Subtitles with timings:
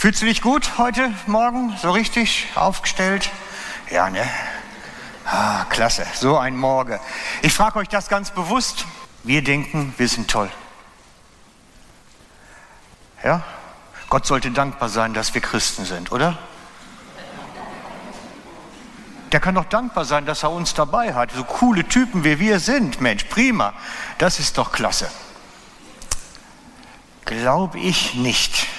[0.00, 1.76] Fühlst du dich gut heute Morgen?
[1.76, 3.28] So richtig aufgestellt?
[3.90, 4.26] Ja, ne?
[5.26, 6.98] Ah, klasse, so ein Morgen.
[7.42, 8.86] Ich frage euch das ganz bewusst.
[9.24, 10.50] Wir denken, wir sind toll.
[13.22, 13.42] Ja?
[14.08, 16.38] Gott sollte dankbar sein, dass wir Christen sind, oder?
[19.32, 21.30] Der kann doch dankbar sein, dass er uns dabei hat.
[21.32, 23.02] So coole Typen wie wir sind.
[23.02, 23.74] Mensch, prima.
[24.16, 25.10] Das ist doch klasse.
[27.26, 28.69] Glaube ich nicht.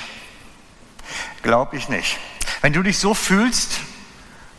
[1.42, 2.20] Glaube ich nicht.
[2.62, 3.80] Wenn du dich so fühlst,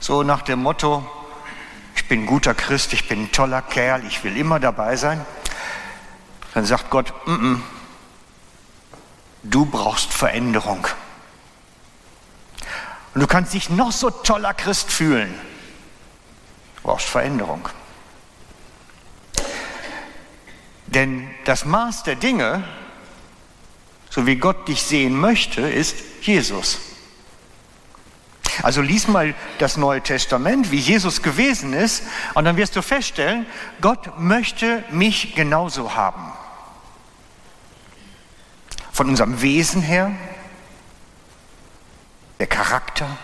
[0.01, 1.09] so nach dem Motto,
[1.95, 5.25] ich bin ein guter Christ, ich bin ein toller Kerl, ich will immer dabei sein,
[6.55, 7.61] dann sagt Gott, mm -mm,
[9.45, 10.87] du brauchst Veränderung.
[13.15, 15.33] Und du kannst dich noch so toller Christ fühlen.
[16.77, 17.69] Du brauchst Veränderung.
[20.87, 22.65] Denn das Maß der Dinge,
[24.15, 26.79] so wie Gott dich sehen möchte, ist Jesus.
[28.63, 32.03] Also lies mal das Neue Testament, wie Jesus gewesen ist,
[32.35, 33.47] und dann wirst du feststellen,
[33.81, 36.31] Gott möchte mich genauso haben.
[38.93, 40.13] Von unserem Wesen her,
[42.39, 43.17] der Charakter,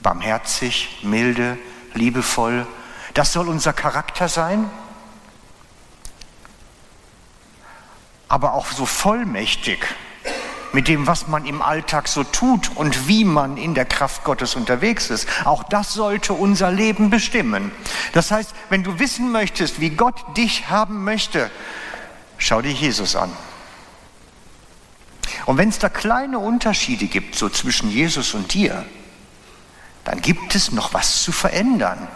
[0.00, 1.58] barmherzig, milde,
[1.94, 2.66] liebevoll.
[3.14, 4.68] Das soll unser Charakter sein.
[8.28, 9.78] Aber auch so vollmächtig
[10.72, 14.56] mit dem, was man im Alltag so tut und wie man in der Kraft Gottes
[14.56, 15.26] unterwegs ist.
[15.46, 17.72] Auch das sollte unser Leben bestimmen.
[18.12, 21.50] Das heißt, wenn du wissen möchtest, wie Gott dich haben möchte,
[22.36, 23.32] schau dir Jesus an.
[25.46, 28.84] Und wenn es da kleine Unterschiede gibt, so zwischen Jesus und dir,
[30.04, 32.06] dann gibt es noch was zu verändern.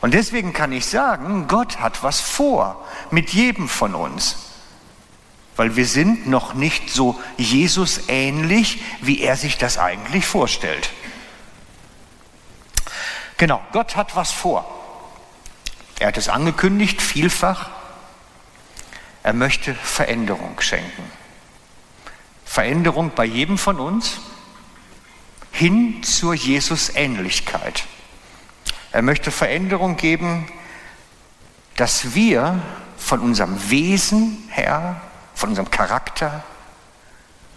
[0.00, 4.51] Und deswegen kann ich sagen, Gott hat was vor mit jedem von uns.
[5.56, 10.90] Weil wir sind noch nicht so Jesus ähnlich, wie er sich das eigentlich vorstellt.
[13.36, 14.66] Genau, Gott hat was vor.
[15.98, 17.70] Er hat es angekündigt, vielfach.
[19.22, 21.04] Er möchte Veränderung schenken.
[22.44, 24.20] Veränderung bei jedem von uns
[25.52, 27.84] hin zur Jesus-Ähnlichkeit.
[28.90, 30.50] Er möchte Veränderung geben,
[31.76, 32.60] dass wir
[32.96, 35.00] von unserem Wesen her,
[35.34, 36.42] von unserem Charakter,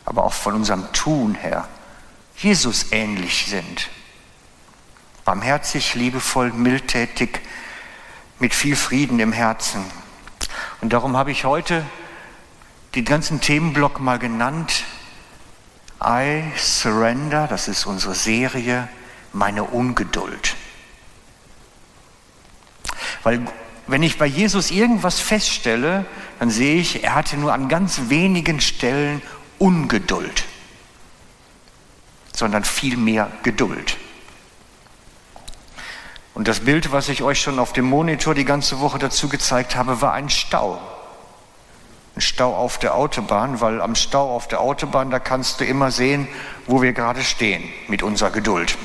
[0.06, 1.68] aber auch von unserem Tun her
[2.38, 3.90] Jesus ähnlich sind.
[5.24, 7.42] Barmherzig, liebevoll, mildtätig,
[8.40, 9.84] mit viel Frieden im Herzen.
[10.82, 11.86] Und darum habe ich heute
[12.94, 14.84] den ganzen Themenblock mal genannt,
[16.04, 18.88] I surrender, das ist unsere Serie,
[19.34, 20.56] meine Ungeduld.
[23.24, 23.48] Weil
[23.88, 26.06] wenn ich bei Jesus irgendwas feststelle,
[26.40, 29.22] dann sehe ich, er hatte nur an ganz wenigen Stellen
[29.60, 30.46] Ungeduld,
[32.34, 33.98] sondern viel mehr Geduld.
[36.34, 39.76] Und das Bild, was ich euch schon auf dem Monitor die ganze Woche dazu gezeigt
[39.76, 40.82] habe, war ein Stau
[42.16, 45.92] ein Stau auf der Autobahn, weil am Stau auf der Autobahn, da kannst du immer
[45.92, 46.28] sehen,
[46.66, 48.78] wo wir gerade stehen mit unserer Geduld.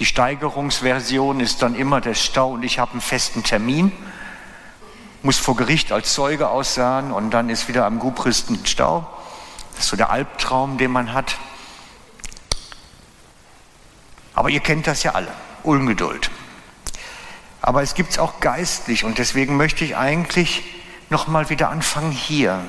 [0.00, 3.92] Die Steigerungsversion ist dann immer der Stau und ich habe einen festen Termin,
[5.22, 9.06] muss vor Gericht als Zeuge aussahen und dann ist wieder am Gubristen Stau.
[9.72, 11.36] Das ist so der Albtraum, den man hat.
[14.34, 15.28] Aber ihr kennt das ja alle,
[15.64, 16.30] Ungeduld.
[17.60, 20.62] Aber es gibt es auch geistlich und deswegen möchte ich eigentlich
[21.10, 22.64] nochmal wieder anfangen hier.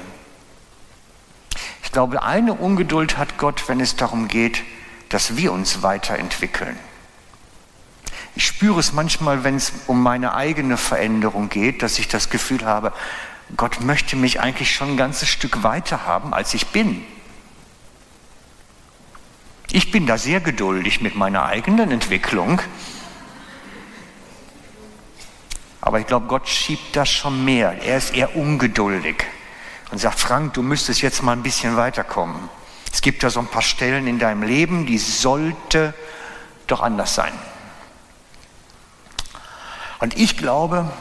[1.82, 4.64] Ich glaube, eine Ungeduld hat Gott, wenn es darum geht,
[5.08, 6.78] dass wir uns weiterentwickeln.
[8.36, 12.66] Ich spüre es manchmal, wenn es um meine eigene Veränderung geht, dass ich das Gefühl
[12.66, 12.94] habe,
[13.58, 17.04] Gott möchte mich eigentlich schon ein ganzes Stück weiter haben, als ich bin.
[19.72, 22.62] Ich bin da sehr geduldig mit meiner eigenen Entwicklung.
[25.82, 27.82] Aber ich glaube, Gott schiebt das schon mehr.
[27.84, 29.26] Er ist eher ungeduldig
[29.92, 32.50] und sagt, Frank, du müsstest jetzt mal ein bisschen weiterkommen.
[32.94, 35.94] Es gibt da so ein paar Stellen in deinem Leben, die sollte
[36.68, 37.34] doch anders sein.
[40.02, 40.92] Und ich glaube,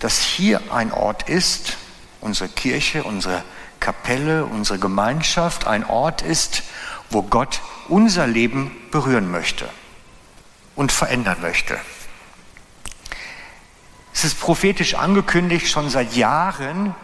[0.00, 1.76] dass hier ein Ort ist,
[2.20, 3.44] unsere Kirche, unsere
[3.80, 6.62] Kapelle, unsere Gemeinschaft, ein Ort ist,
[7.10, 9.68] wo Gott unser Leben berühren möchte
[10.74, 11.78] und verändern möchte.
[14.14, 16.94] Es ist prophetisch angekündigt schon seit Jahren,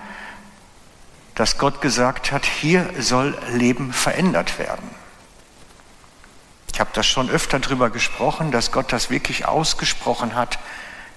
[1.34, 4.88] dass Gott gesagt hat, hier soll Leben verändert werden.
[6.72, 10.58] Ich habe das schon öfter darüber gesprochen, dass Gott das wirklich ausgesprochen hat.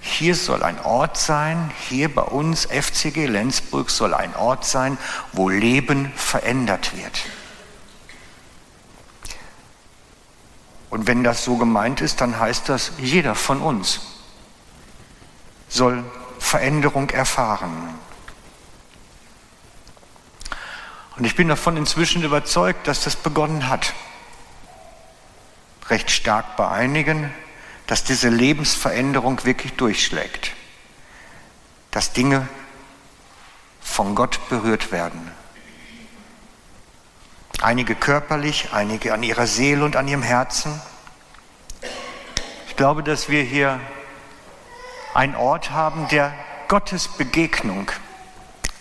[0.00, 4.98] hier soll ein Ort sein, hier bei uns FCG Lenzburg soll ein Ort sein,
[5.32, 7.22] wo Leben verändert wird.
[10.90, 14.00] Und wenn das so gemeint ist, dann heißt das, jeder von uns
[15.68, 16.04] soll
[16.38, 17.98] Veränderung erfahren.
[21.16, 23.94] Und ich bin davon inzwischen überzeugt, dass das begonnen hat.
[25.88, 27.32] Recht stark bei einigen,
[27.86, 30.52] dass diese Lebensveränderung wirklich durchschlägt.
[31.90, 32.48] Dass Dinge
[33.80, 35.30] von Gott berührt werden.
[37.60, 40.80] Einige körperlich, einige an ihrer Seele und an ihrem Herzen.
[42.68, 43.78] Ich glaube, dass wir hier
[45.14, 46.34] einen Ort haben der
[46.68, 47.90] Gottes Begegnung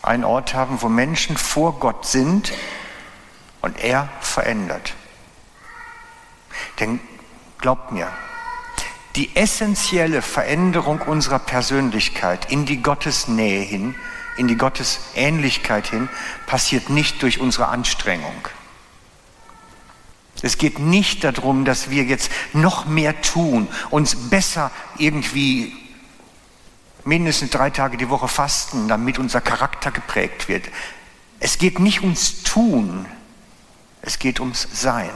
[0.01, 2.51] einen Ort haben, wo Menschen vor Gott sind
[3.61, 4.93] und er verändert.
[6.79, 6.99] Denn
[7.59, 8.11] glaubt mir,
[9.15, 13.95] die essentielle Veränderung unserer Persönlichkeit in die Gottesnähe hin,
[14.37, 16.09] in die Gottesähnlichkeit hin,
[16.47, 18.47] passiert nicht durch unsere Anstrengung.
[20.41, 25.73] Es geht nicht darum, dass wir jetzt noch mehr tun, uns besser irgendwie
[27.05, 30.65] mindestens drei Tage die Woche fasten, damit unser Charakter geprägt wird.
[31.39, 33.05] Es geht nicht ums Tun,
[34.01, 35.11] es geht ums Sein.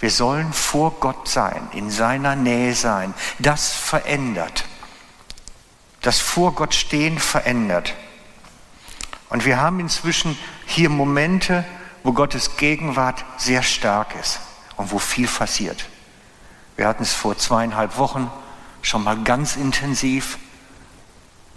[0.00, 3.14] Wir sollen vor Gott sein, in seiner Nähe sein.
[3.38, 4.64] Das verändert.
[6.00, 7.94] Das vor Gott stehen verändert.
[9.28, 11.64] Und wir haben inzwischen hier Momente,
[12.02, 14.40] wo Gottes Gegenwart sehr stark ist
[14.76, 15.84] und wo viel passiert.
[16.76, 18.30] Wir hatten es vor zweieinhalb Wochen
[18.82, 20.38] schon mal ganz intensiv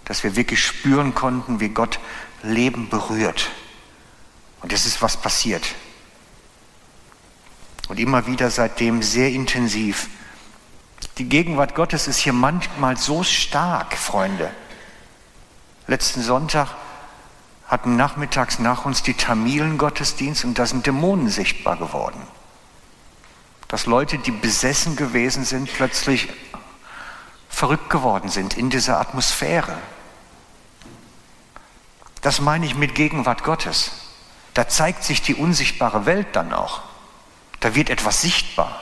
[0.04, 1.98] dass wir wirklich spüren konnten, wie Gott
[2.42, 3.50] Leben berührt.
[4.60, 5.66] Und es ist was passiert.
[7.88, 10.08] Und immer wieder seitdem sehr intensiv.
[11.18, 14.50] Die Gegenwart Gottes ist hier manchmal so stark, Freunde.
[15.86, 16.68] Letzten Sonntag
[17.66, 22.20] hatten nachmittags nach uns die Tamilen Gottesdienst und da sind Dämonen sichtbar geworden.
[23.68, 26.28] Dass Leute, die besessen gewesen sind, plötzlich
[27.48, 29.76] verrückt geworden sind in dieser Atmosphäre.
[32.20, 33.92] Das meine ich mit Gegenwart Gottes.
[34.54, 36.82] Da zeigt sich die unsichtbare Welt dann auch.
[37.64, 38.78] Da wird etwas sichtbar.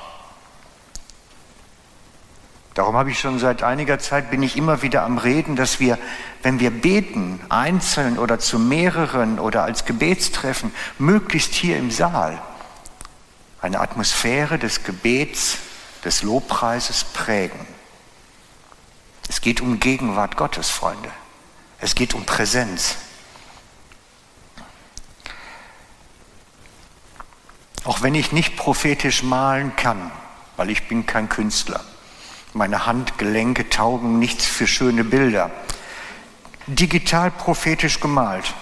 [2.75, 6.01] Darum habe ich schon seit einiger Zeit, bin ich immer wieder am Reden, dass wir,
[6.43, 12.43] wenn wir beten, einzeln oder zu mehreren oder als Gebetstreffen, möglichst hier im Saal,
[13.61, 15.59] eine Atmosphäre des Gebets,
[16.05, 17.65] des Lobpreises prägen.
[19.29, 21.11] Es geht um Gegenwart Gottes, Freunde.
[21.79, 22.97] Es geht um Präsenz.
[27.85, 30.11] Auch wenn ich nicht prophetisch malen kann,
[30.57, 31.81] weil ich bin kein Künstler.
[32.55, 35.51] Meine Handgelenke taugen nichts für schöne Bilder.
[36.67, 38.55] Digital prophetisch gemalt.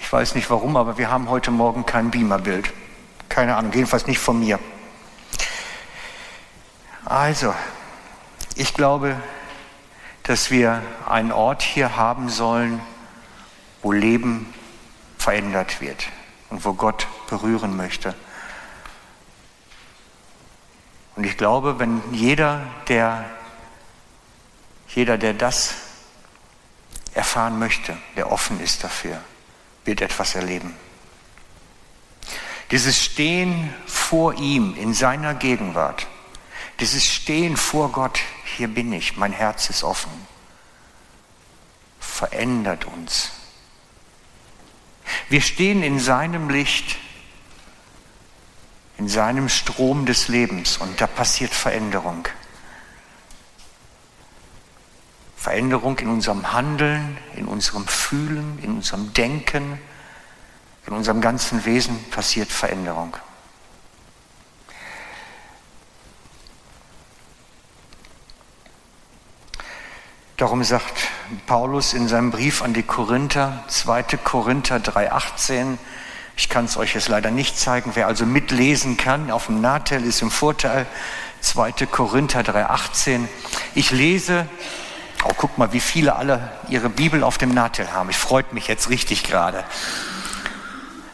[0.00, 2.72] Ich weiß nicht warum, aber wir haben heute Morgen kein Beamerbild.
[3.28, 4.58] Keine Ahnung, jedenfalls nicht von mir.
[7.04, 7.54] Also,
[8.56, 9.20] ich glaube,
[10.24, 12.80] dass wir einen Ort hier haben sollen,
[13.82, 14.52] wo Leben
[15.26, 16.06] verändert wird
[16.50, 18.14] und wo Gott berühren möchte.
[21.16, 23.24] Und ich glaube, wenn jeder, der,
[24.86, 25.74] jeder, der das
[27.12, 29.20] erfahren möchte, der offen ist dafür,
[29.84, 30.76] wird etwas erleben.
[32.70, 36.06] Dieses Stehen vor ihm in seiner Gegenwart,
[36.78, 40.12] dieses Stehen vor Gott, hier bin ich, mein Herz ist offen,
[41.98, 43.35] verändert uns.
[45.28, 46.98] Wir stehen in seinem Licht,
[48.98, 52.28] in seinem Strom des Lebens und da passiert Veränderung.
[55.36, 59.78] Veränderung in unserem Handeln, in unserem Fühlen, in unserem Denken,
[60.86, 63.16] in unserem ganzen Wesen passiert Veränderung.
[70.36, 71.08] Darum sagt
[71.46, 74.02] Paulus in seinem Brief an die Korinther, 2.
[74.22, 75.78] Korinther 3,18,
[76.36, 80.04] ich kann es euch jetzt leider nicht zeigen, wer also mitlesen kann, auf dem Nahtel
[80.04, 80.84] ist im Vorteil,
[81.40, 81.86] 2.
[81.86, 83.28] Korinther 3,18.
[83.74, 84.46] Ich lese,
[85.24, 88.10] oh, guck mal, wie viele alle ihre Bibel auf dem Nahtel haben.
[88.10, 89.64] Ich freut mich jetzt richtig gerade.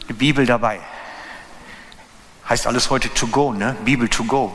[0.09, 0.81] Die Bibel dabei.
[2.49, 3.77] Heißt alles heute to go, ne?
[3.85, 4.53] Bibel to go.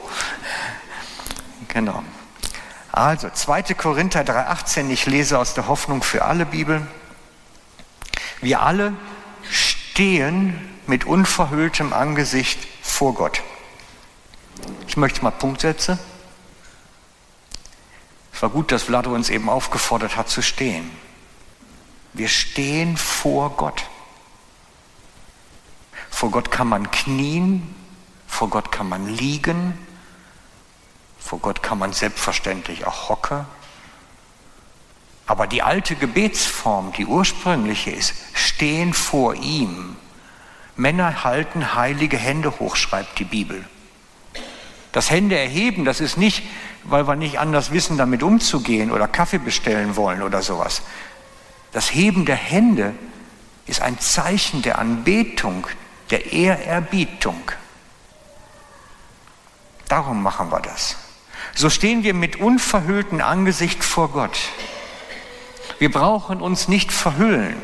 [1.69, 2.05] Genau.
[2.99, 3.63] Also 2.
[3.75, 6.85] Korinther 3.18, ich lese aus der Hoffnung für alle Bibel.
[8.41, 8.93] Wir alle
[9.49, 13.41] stehen mit unverhülltem Angesicht vor Gott.
[14.89, 15.97] Ich möchte mal Punkt setzen.
[18.33, 20.91] Es war gut, dass Vlado uns eben aufgefordert hat zu stehen.
[22.15, 23.85] Wir stehen vor Gott.
[26.11, 27.77] Vor Gott kann man knien,
[28.27, 29.79] vor Gott kann man liegen,
[31.19, 33.45] vor Gott kann man selbstverständlich auch hocken.
[35.27, 39.97] Aber die alte Gebetsform, die ursprüngliche ist, stehen vor ihm.
[40.75, 43.65] Männer halten heilige Hände hoch, schreibt die Bibel.
[44.93, 46.43] Das Hände erheben, das ist nicht,
[46.85, 50.83] weil wir nicht anders wissen, damit umzugehen oder Kaffee bestellen wollen oder sowas.
[51.73, 52.95] Das Heben der Hände
[53.67, 55.67] ist ein Zeichen der Anbetung,
[56.11, 57.43] der Ehrerbietung.
[59.89, 60.97] Darum machen wir das.
[61.55, 64.39] So stehen wir mit unverhülltem Angesicht vor Gott.
[65.79, 67.57] Wir brauchen uns nicht verhüllen.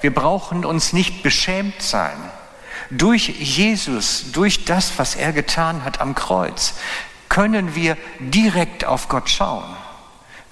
[0.00, 2.16] Wir brauchen uns nicht beschämt sein.
[2.90, 6.74] Durch Jesus, durch das, was er getan hat am Kreuz,
[7.28, 9.76] können wir direkt auf Gott schauen.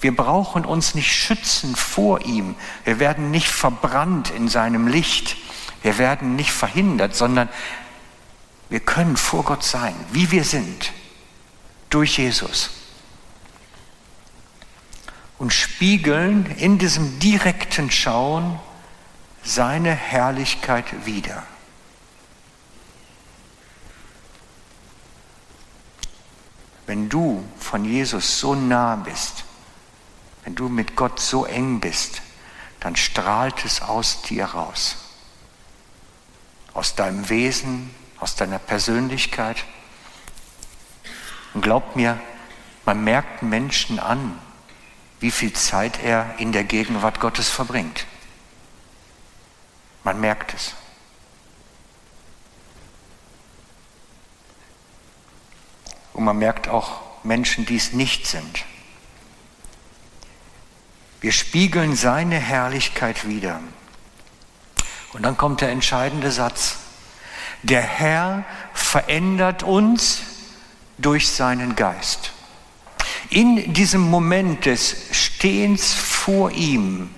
[0.01, 2.55] Wir brauchen uns nicht schützen vor ihm.
[2.85, 5.37] Wir werden nicht verbrannt in seinem Licht.
[5.83, 7.49] Wir werden nicht verhindert, sondern
[8.69, 10.93] wir können vor Gott sein, wie wir sind,
[11.91, 12.71] durch Jesus.
[15.39, 18.59] Und spiegeln in diesem direkten Schauen
[19.45, 21.45] seine Herrlichkeit wider.
[26.87, 29.45] Wenn du von Jesus so nah bist,
[30.45, 32.23] wenn du mit Gott so eng bist,
[32.81, 34.97] dann strahlt es aus dir raus.
[36.73, 39.65] Aus deinem Wesen, aus deiner Persönlichkeit.
[41.55, 42.19] Und glaubt mir,
[42.85, 44.39] man merkt Menschen an,
[45.21, 48.07] wie viel Zeit er in der Gegenwart Gottes verbringt.
[50.05, 50.75] Man merkt es.
[56.13, 58.65] Und man merkt auch Menschen, die es nicht sind.
[61.21, 63.61] Wir spiegeln seine Herrlichkeit wider.
[65.13, 66.77] Und dann kommt der entscheidende Satz.
[67.63, 70.23] Der Herr verändert uns
[70.99, 72.33] durch seinen Geist.
[73.31, 77.11] In diesem Moment des Stehens vor ihm,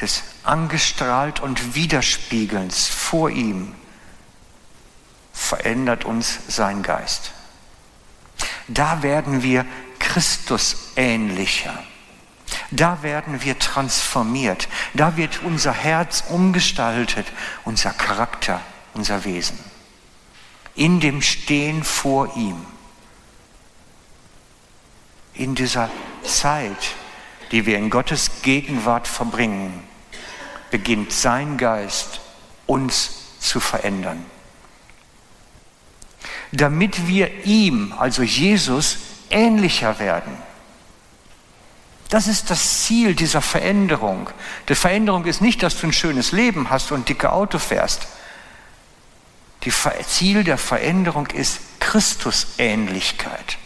[0.00, 3.74] des angestrahlt und Widerspiegelns vor ihm,
[5.32, 7.32] verändert uns sein Geist.
[8.68, 9.64] Da werden wir
[9.98, 11.82] Christus ähnlicher.
[12.70, 14.68] Da werden wir transformiert.
[14.94, 17.26] Da wird unser Herz umgestaltet,
[17.64, 18.60] unser Charakter,
[18.94, 19.58] unser Wesen.
[20.74, 22.56] In dem Stehen vor ihm.
[25.36, 25.90] In dieser
[26.22, 26.94] Zeit,
[27.52, 29.82] die wir in Gottes Gegenwart verbringen,
[30.70, 32.20] beginnt sein Geist
[32.66, 34.24] uns zu verändern.
[36.52, 38.98] Damit wir ihm, also Jesus,
[39.30, 40.36] ähnlicher werden.
[42.08, 44.30] Das ist das Ziel dieser Veränderung.
[44.68, 48.06] Die Veränderung ist nicht, dass du ein schönes Leben hast und dicke Auto fährst.
[49.60, 53.58] Das Ziel der Veränderung ist Christusähnlichkeit.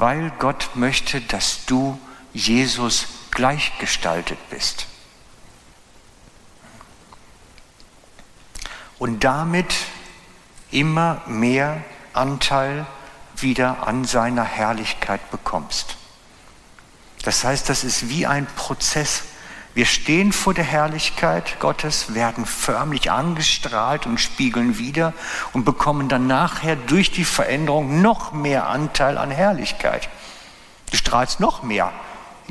[0.00, 2.00] Weil Gott möchte, dass du
[2.32, 4.86] Jesus gleichgestaltet bist.
[8.98, 9.74] Und damit
[10.70, 12.86] immer mehr Anteil
[13.36, 15.96] wieder an seiner Herrlichkeit bekommst.
[17.22, 19.24] Das heißt, das ist wie ein Prozess.
[19.72, 25.12] Wir stehen vor der Herrlichkeit Gottes, werden förmlich angestrahlt und spiegeln wieder
[25.52, 30.08] und bekommen dann nachher durch die Veränderung noch mehr Anteil an Herrlichkeit.
[30.90, 31.92] Du strahlst noch mehr.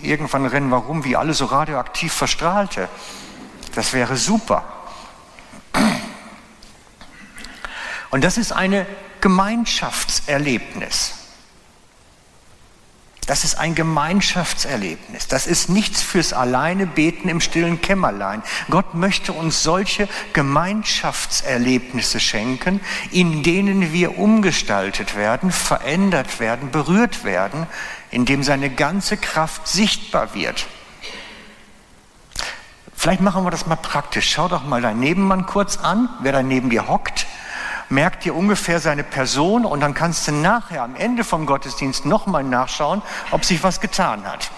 [0.01, 2.87] Irgendwann rennen wir rum wie alle so radioaktiv Verstrahlte.
[3.75, 4.63] Das wäre super.
[8.11, 8.85] Und das ist eine
[9.19, 11.18] Gemeinschaftserlebnis.
[13.29, 15.27] Das ist ein Gemeinschaftserlebnis.
[15.27, 18.41] Das ist nichts fürs alleine Beten im stillen Kämmerlein.
[18.71, 22.81] Gott möchte uns solche Gemeinschaftserlebnisse schenken,
[23.11, 27.67] in denen wir umgestaltet werden, verändert werden, berührt werden,
[28.09, 30.65] in dem seine ganze Kraft sichtbar wird.
[32.95, 34.27] Vielleicht machen wir das mal praktisch.
[34.27, 37.27] Schau doch mal deinen Nebenmann kurz an, wer da neben dir hockt
[37.89, 42.43] merkt dir ungefähr seine Person und dann kannst du nachher am Ende vom Gottesdienst nochmal
[42.43, 44.51] nachschauen, ob sich was getan hat.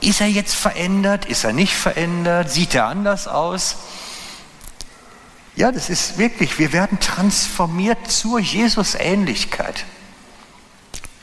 [0.00, 1.26] Ist er jetzt verändert?
[1.26, 2.50] Ist er nicht verändert?
[2.50, 3.76] Sieht er anders aus?
[5.56, 9.84] Ja, das ist wirklich, wir werden transformiert zur Jesus-Ähnlichkeit.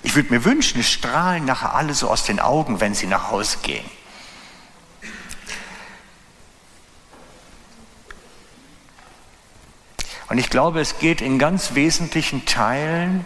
[0.04, 3.32] Ich würde mir wünschen, es strahlen nachher alle so aus den Augen, wenn sie nach
[3.32, 3.86] Hause gehen.
[10.30, 13.26] Und ich glaube, es geht in ganz wesentlichen Teilen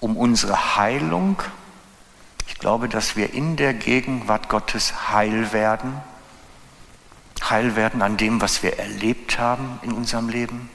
[0.00, 1.42] um unsere Heilung
[2.46, 6.00] Ich glaube, dass wir in der Gegenwart Gottes heil werden.
[7.42, 10.70] Heil werden an dem, was wir erlebt haben in unserem Leben,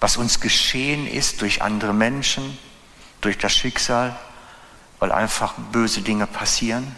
[0.00, 2.58] was uns geschehen ist durch andere Menschen,
[3.20, 4.18] durch das Schicksal,
[4.98, 6.94] weil einfach böse Dinge passieren.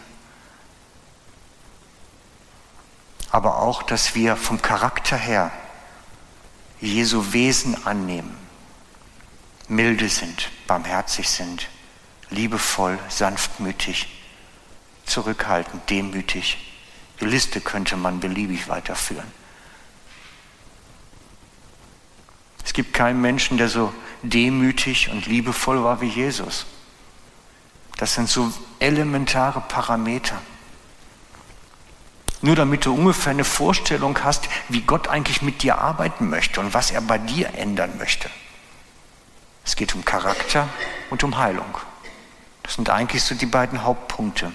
[3.29, 5.51] Aber auch, dass wir vom Charakter her
[6.81, 8.35] Jesu Wesen annehmen,
[9.67, 11.67] milde sind, barmherzig sind,
[12.31, 14.07] liebevoll, sanftmütig,
[15.05, 16.57] zurückhaltend, demütig.
[17.19, 19.31] Die Liste könnte man beliebig weiterführen.
[22.65, 26.65] Es gibt keinen Menschen, der so demütig und liebevoll war wie Jesus.
[27.97, 30.41] Das sind so elementare Parameter.
[32.41, 36.73] Nur damit du ungefähr eine Vorstellung hast, wie Gott eigentlich mit dir arbeiten möchte und
[36.73, 38.29] was er bei dir ändern möchte.
[39.63, 40.67] Es geht um Charakter
[41.11, 41.77] und um Heilung.
[42.63, 44.51] Das sind eigentlich so die beiden Hauptpunkte.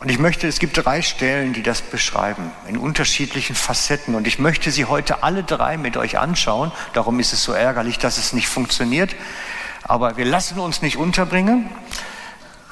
[0.00, 4.14] Und ich möchte, es gibt drei Stellen, die das beschreiben, in unterschiedlichen Facetten.
[4.14, 6.72] Und ich möchte sie heute alle drei mit euch anschauen.
[6.94, 9.14] Darum ist es so ärgerlich, dass es nicht funktioniert.
[9.82, 11.68] Aber wir lassen uns nicht unterbringen.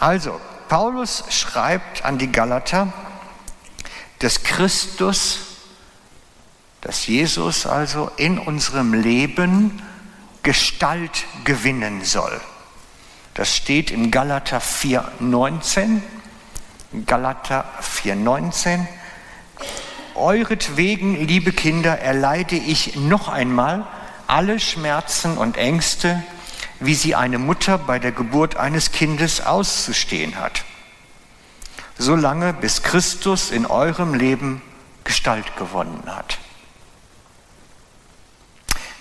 [0.00, 2.92] Also, Paulus schreibt an die Galater,
[4.20, 5.40] dass Christus,
[6.80, 9.82] dass Jesus also in unserem Leben
[10.42, 12.40] Gestalt gewinnen soll.
[13.34, 16.00] Das steht im Galater 4,19.
[17.06, 18.86] Galater 4,19.
[20.14, 23.86] Euretwegen, liebe Kinder, erleide ich noch einmal
[24.26, 26.22] alle Schmerzen und Ängste,
[26.80, 30.64] wie sie eine Mutter bei der Geburt eines Kindes auszustehen hat.
[31.98, 34.62] Solange bis Christus in eurem Leben
[35.04, 36.38] Gestalt gewonnen hat.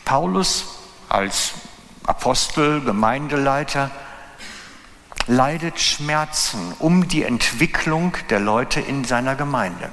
[0.05, 0.65] Paulus
[1.09, 1.51] als
[2.05, 3.91] Apostel, Gemeindeleiter,
[5.27, 9.89] leidet Schmerzen um die Entwicklung der Leute in seiner Gemeinde.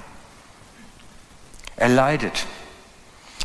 [1.77, 2.47] Er leidet,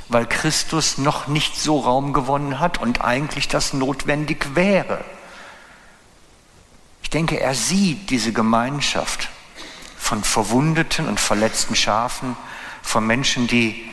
[0.09, 5.05] weil Christus noch nicht so Raum gewonnen hat und eigentlich das notwendig wäre.
[7.03, 9.29] Ich denke, er sieht diese Gemeinschaft
[9.97, 12.35] von verwundeten und verletzten Schafen,
[12.81, 13.87] von Menschen, die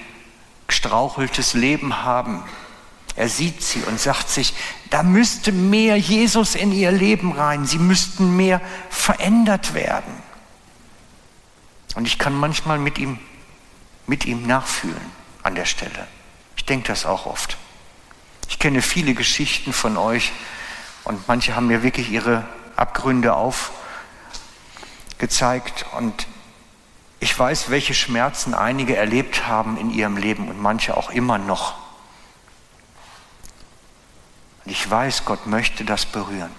[0.67, 2.43] gestraucheltes Leben haben,
[3.15, 4.55] er sieht sie und sagt sich,
[4.91, 7.65] da müsste mehr Jesus in ihr Leben rein.
[7.65, 10.13] Sie müssten mehr verändert werden.
[11.95, 13.19] Und ich kann manchmal mit ihm,
[14.07, 15.16] mit ihm nachfühlen
[15.47, 16.07] an der Stelle.
[16.57, 17.57] Ich denke das auch oft.
[18.49, 20.33] Ich kenne viele Geschichten von euch
[21.05, 23.35] und manche haben mir wirklich ihre Abgründe
[25.17, 26.27] aufgezeigt und
[27.21, 31.75] ich weiß, welche Schmerzen einige erlebt haben in ihrem Leben und manche auch immer noch.
[34.65, 36.51] Und ich weiß, Gott möchte das berühren.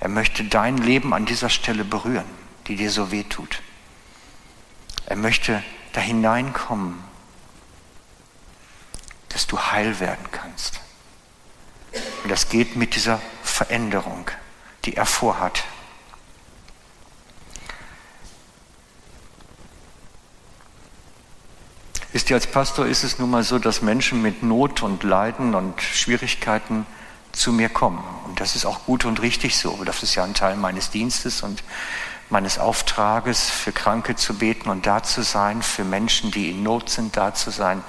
[0.00, 2.24] Er möchte dein Leben an dieser Stelle berühren,
[2.66, 3.60] die dir so weh tut.
[5.04, 7.09] Er möchte da hineinkommen,
[9.30, 10.80] dass du heil werden kannst.
[12.22, 14.30] Und das geht mit dieser Veränderung,
[14.84, 15.64] die er vorhat.
[22.12, 25.54] Wisst ihr, als Pastor ist es nun mal so, dass Menschen mit Not und Leiden
[25.54, 26.84] und Schwierigkeiten
[27.30, 28.02] zu mir kommen.
[28.26, 29.84] Und das ist auch gut und richtig so.
[29.84, 31.62] Das ist ja ein Teil meines Dienstes und
[32.28, 36.90] meines Auftrages, für Kranke zu beten und da zu sein, für Menschen, die in Not
[36.90, 37.82] sind, da zu sein.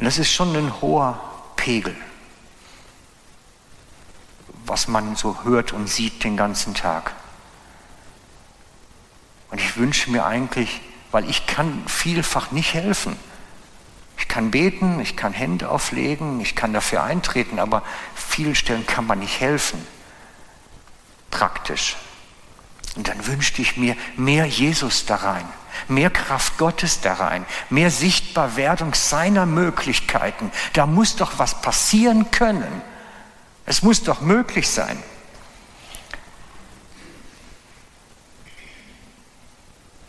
[0.00, 1.20] Und das ist schon ein hoher
[1.56, 1.94] Pegel,
[4.64, 7.12] was man so hört und sieht den ganzen Tag.
[9.50, 13.14] Und ich wünsche mir eigentlich, weil ich kann vielfach nicht helfen.
[14.16, 17.82] Ich kann beten, ich kann Hände auflegen, ich kann dafür eintreten, aber
[18.14, 19.86] vielen Stellen kann man nicht helfen.
[21.30, 21.98] Praktisch.
[22.96, 25.46] Und dann wünschte ich mir mehr Jesus da rein,
[25.88, 30.50] mehr Kraft Gottes da rein, mehr Sichtbarwerdung seiner Möglichkeiten.
[30.72, 32.82] Da muss doch was passieren können.
[33.66, 35.00] Es muss doch möglich sein.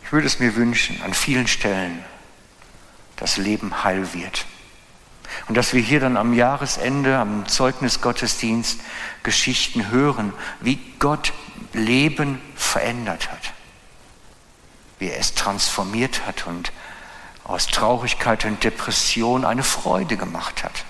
[0.04, 2.04] Ich würde es mir wünschen, an vielen Stellen,
[3.16, 4.44] dass Leben heil wird.
[5.48, 8.80] Und dass wir hier dann am Jahresende, am Zeugnisgottesdienst
[9.22, 11.32] Geschichten hören, wie Gott
[11.72, 13.52] Leben verändert hat.
[14.98, 16.72] Wie er es transformiert hat und
[17.44, 20.84] aus Traurigkeit und Depression eine Freude gemacht hat.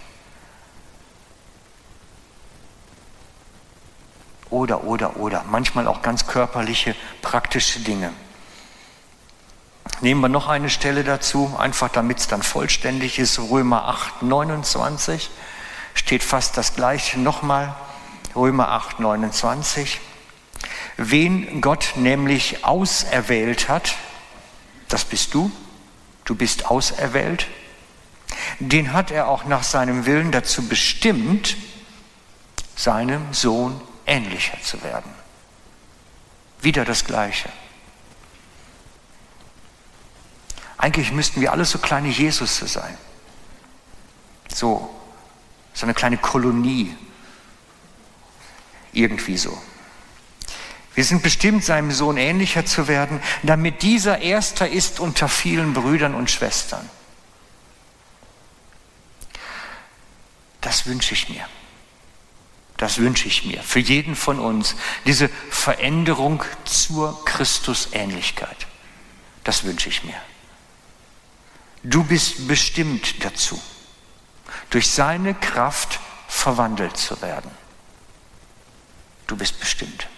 [4.51, 5.45] Oder, oder, oder.
[5.51, 8.13] Manchmal auch ganz körperliche, praktische Dinge.
[10.03, 15.31] Nehmen wir noch eine Stelle dazu, einfach damit es dann vollständig ist, Römer 8, 29.
[15.95, 17.75] steht fast das gleiche nochmal,
[18.35, 20.01] Römer 8, 29.
[20.97, 23.95] Wen Gott nämlich auserwählt hat,
[24.89, 25.51] das bist du,
[26.25, 27.47] du bist auserwählt,
[28.59, 31.57] den hat er auch nach seinem Willen dazu bestimmt,
[32.77, 35.11] seinem Sohn ähnlicher zu werden.
[36.61, 37.49] Wieder das Gleiche.
[40.79, 42.99] Eigentlich müssten wir alle so kleine Jesus sein.
[44.53, 44.93] So,
[45.73, 46.97] so eine kleine Kolonie.
[48.93, 49.57] Irgendwie so.
[50.95, 56.15] Wir sind bestimmt, seinem Sohn ähnlicher zu werden, damit dieser Erster ist unter vielen Brüdern
[56.15, 56.89] und Schwestern.
[60.61, 61.47] Das wünsche ich mir.
[62.77, 64.75] Das wünsche ich mir für jeden von uns.
[65.07, 68.67] Diese Veränderung zur Christusähnlichkeit.
[69.45, 70.21] Das wünsche ich mir.
[71.85, 73.61] Du bist bestimmt dazu,
[74.71, 77.51] durch seine Kraft verwandelt zu werden.
[79.27, 80.09] Du bist bestimmt.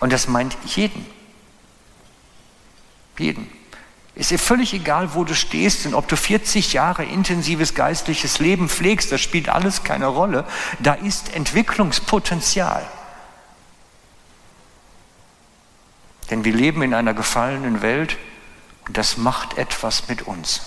[0.00, 1.06] Und das meint jeden.
[3.18, 3.50] Jeden.
[4.14, 8.68] Ist dir völlig egal, wo du stehst und ob du 40 Jahre intensives geistliches Leben
[8.68, 10.44] pflegst, das spielt alles keine Rolle.
[10.80, 12.86] Da ist Entwicklungspotenzial.
[16.30, 18.18] Denn wir leben in einer gefallenen Welt
[18.86, 20.62] und das macht etwas mit uns.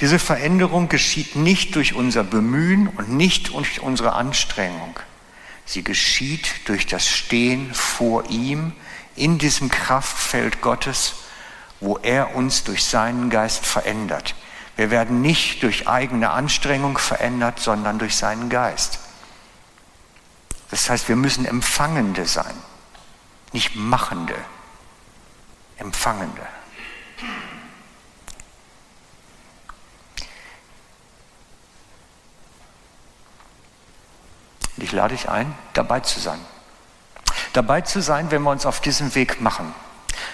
[0.00, 4.98] Diese Veränderung geschieht nicht durch unser Bemühen und nicht durch unsere Anstrengung.
[5.66, 8.72] Sie geschieht durch das Stehen vor ihm
[9.16, 11.14] in diesem Kraftfeld Gottes,
[11.80, 14.34] wo er uns durch seinen Geist verändert.
[14.76, 18.98] Wir werden nicht durch eigene Anstrengung verändert, sondern durch seinen Geist.
[20.70, 22.54] Das heißt, wir müssen Empfangende sein,
[23.52, 24.36] nicht Machende,
[25.76, 26.42] Empfangende.
[34.84, 36.38] Ich lade dich ein, dabei zu sein
[37.54, 39.74] dabei zu sein, wenn wir uns auf diesem Weg machen,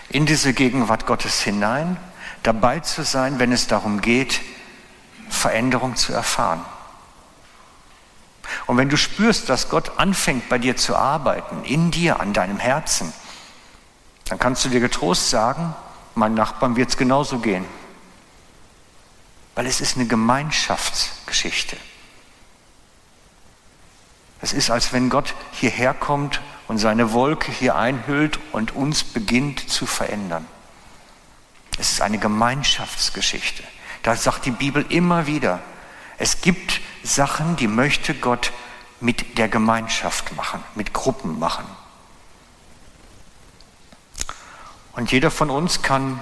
[0.09, 1.97] in diese Gegenwart Gottes hinein,
[2.43, 4.41] dabei zu sein, wenn es darum geht,
[5.29, 6.65] Veränderung zu erfahren.
[8.67, 12.59] Und wenn du spürst, dass Gott anfängt bei dir zu arbeiten, in dir, an deinem
[12.59, 13.13] Herzen,
[14.25, 15.75] dann kannst du dir getrost sagen,
[16.15, 17.65] meinen Nachbarn wird es genauso gehen.
[19.55, 21.77] Weil es ist eine Gemeinschaftsgeschichte.
[24.43, 29.69] Es ist, als wenn Gott hierher kommt und seine Wolke hier einhüllt und uns beginnt
[29.69, 30.47] zu verändern.
[31.79, 33.63] Es ist eine Gemeinschaftsgeschichte.
[34.03, 35.61] Da sagt die Bibel immer wieder,
[36.19, 38.53] es gibt Sachen, die möchte Gott
[39.01, 41.65] mit der Gemeinschaft machen, mit Gruppen machen.
[44.93, 46.21] Und jeder von uns kann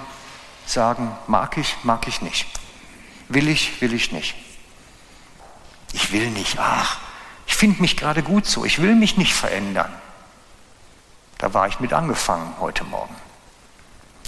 [0.65, 2.47] sagen, mag ich, mag ich nicht.
[3.27, 4.35] Will ich, will ich nicht.
[5.91, 6.97] Ich will nicht, ach,
[7.59, 9.93] finde mich gerade gut so, ich will mich nicht verändern.
[11.39, 13.13] Da war ich mit angefangen heute Morgen.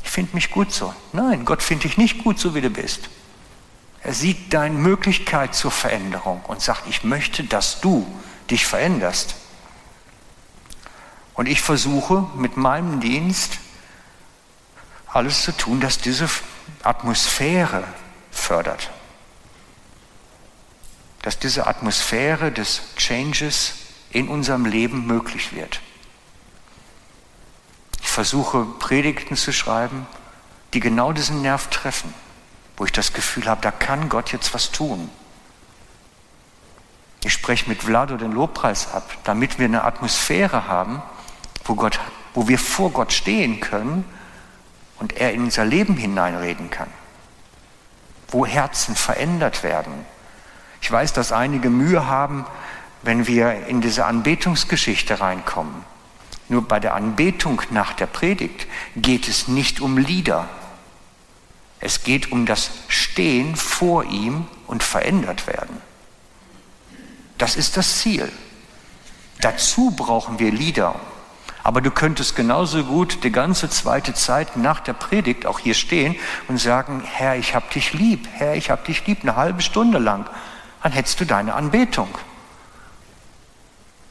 [0.04, 0.94] Ich finde mich gut so.
[1.14, 3.10] Nein, Gott findet dich nicht gut so, wie du bist.
[4.04, 8.06] Er sieht deine Möglichkeit zur Veränderung und sagt, ich möchte, dass du
[8.50, 9.36] dich veränderst.
[11.34, 13.60] Und ich versuche mit meinem Dienst
[15.08, 16.28] alles zu tun, dass diese
[16.84, 17.86] Atmosphäre
[18.30, 18.90] fördert
[21.22, 23.74] dass diese Atmosphäre des Changes
[24.12, 25.82] in unserem Leben möglich wird.
[28.02, 30.06] Ich versuche Predigten zu schreiben,
[30.74, 32.14] die genau diesen Nerv treffen,
[32.78, 35.10] wo ich das Gefühl habe, da kann Gott jetzt was tun.
[37.24, 41.02] Ich spreche mit Vlado den Lobpreis ab, damit wir eine Atmosphäre haben,
[41.66, 42.00] wo, Gott,
[42.34, 44.06] wo wir vor Gott stehen können
[44.98, 46.90] und er in unser Leben hineinreden kann,
[48.30, 49.94] wo Herzen verändert werden,
[50.82, 52.46] ich weiß, dass einige Mühe haben,
[53.04, 55.86] wenn wir in diese Anbetungsgeschichte reinkommen.
[56.50, 60.50] Nur bei der Anbetung nach der Predigt geht es nicht um Lieder.
[61.80, 65.78] Es geht um das Stehen vor ihm und verändert werden.
[67.38, 68.32] Das ist das Ziel.
[69.40, 70.96] Dazu brauchen wir Lieder.
[71.64, 76.16] Aber du könntest genauso gut die ganze zweite Zeit nach der Predigt auch hier stehen
[76.48, 80.00] und sagen, Herr, ich hab dich lieb, Herr, ich hab dich lieb, eine halbe Stunde
[80.00, 80.28] lang
[80.82, 82.18] dann hättest du deine Anbetung.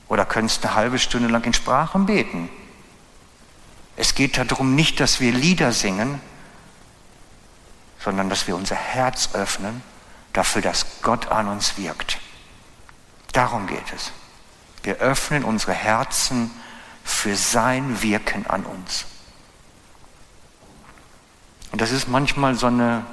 [0.09, 2.49] Oder könntest eine halbe Stunde lang in Sprachen beten.
[3.97, 6.21] Es geht darum nicht, dass wir Lieder singen,
[7.99, 9.83] sondern dass wir unser Herz öffnen
[10.33, 12.19] dafür, dass Gott an uns wirkt.
[13.33, 14.11] Darum geht es.
[14.83, 16.51] Wir öffnen unsere Herzen
[17.05, 19.05] für sein Wirken an uns.
[21.73, 23.05] Und das ist manchmal so eine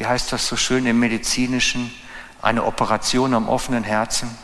[0.00, 1.92] wie heißt das so schön im medizinischen,
[2.42, 4.36] eine Operation am offenen Herzen.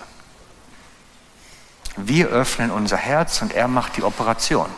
[1.97, 4.69] Wir öffnen unser Herz und er macht die Operation.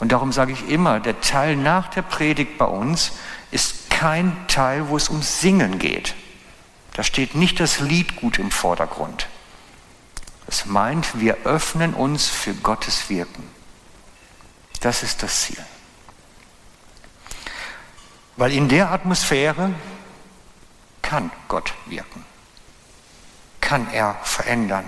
[0.00, 3.12] Und darum sage ich immer, der Teil nach der Predigt bei uns
[3.50, 6.14] ist kein Teil, wo es ums Singen geht.
[6.94, 9.28] Da steht nicht das Lied gut im Vordergrund.
[10.46, 13.48] Es meint, wir öffnen uns für Gottes Wirken.
[14.80, 15.64] Das ist das Ziel.
[18.36, 19.74] Weil in der Atmosphäre
[21.02, 22.24] kann Gott wirken,
[23.60, 24.84] kann er verändern,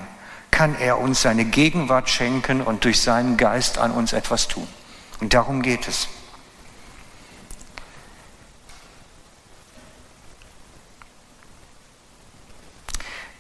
[0.51, 4.69] kann er uns seine Gegenwart schenken und durch seinen Geist an uns etwas tun.
[5.21, 6.09] Und darum geht es.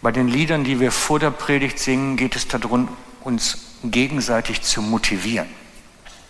[0.03, 2.89] Bei den Liedern, die wir vor der Predigt singen, geht es darum,
[3.23, 5.62] uns gegenseitig zu motivieren.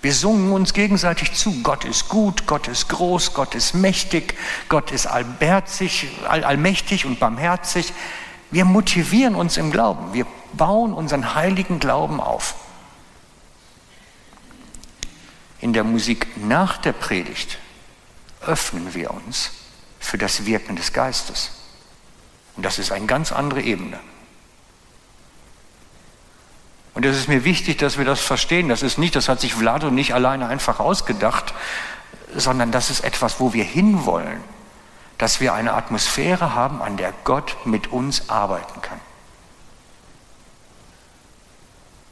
[0.02, 4.36] Wir sungen uns gegenseitig zu, Gott ist gut, Gott ist groß, Gott ist mächtig,
[4.68, 7.92] Gott ist allmächtig, all, allmächtig und barmherzig.
[8.50, 12.56] Wir motivieren uns im Glauben, wir bauen unseren heiligen Glauben auf.
[15.60, 17.58] In der Musik nach der Predigt
[18.40, 19.52] öffnen wir uns
[20.00, 21.52] für das Wirken des Geistes.
[22.56, 24.00] Und das ist eine ganz andere Ebene.
[26.94, 28.68] Und es ist mir wichtig, dass wir das verstehen.
[28.68, 31.54] Das ist nicht, das hat sich Vlado nicht alleine einfach ausgedacht,
[32.34, 34.42] sondern das ist etwas, wo wir hinwollen.
[35.16, 39.00] Dass wir eine Atmosphäre haben, an der Gott mit uns arbeiten kann.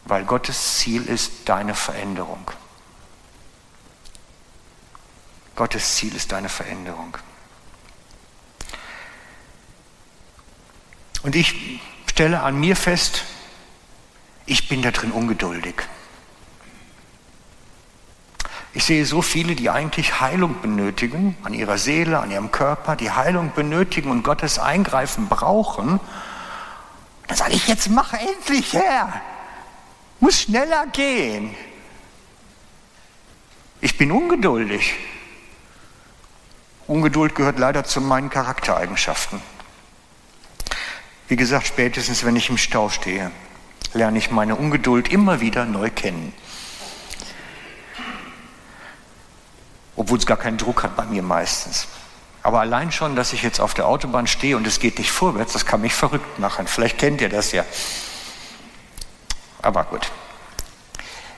[0.05, 2.51] Weil Gottes Ziel ist deine Veränderung.
[5.57, 7.19] Gottes Ziel ist deine Veränderung.
[11.23, 13.25] Und ich stelle an mir fest,
[14.51, 15.77] ich bin da drin ungeduldig.
[18.73, 23.13] Ich sehe so viele, die eigentlich Heilung benötigen, an ihrer Seele, an ihrem Körper, die
[23.13, 26.01] Heilung benötigen und Gottes Eingreifen brauchen.
[27.29, 29.21] Dann sage ich, jetzt mach endlich her.
[30.19, 31.55] Muss schneller gehen.
[33.81, 34.95] Ich bin ungeduldig.
[36.89, 39.41] Ungeduld gehört leider zu meinen Charaktereigenschaften.
[41.29, 43.31] Wie gesagt, spätestens wenn ich im Stau stehe
[43.95, 46.33] lerne ich meine Ungeduld immer wieder neu kennen.
[49.97, 51.89] Obwohl es gar keinen Druck hat bei mir meistens.
[52.43, 55.53] Aber allein schon, dass ich jetzt auf der Autobahn stehe und es geht nicht vorwärts,
[55.53, 56.67] das kann mich verrückt machen.
[56.67, 57.65] Vielleicht kennt ihr das ja.
[59.61, 60.11] Aber gut.